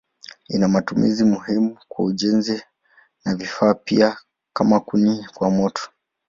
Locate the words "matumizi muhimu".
0.67-1.77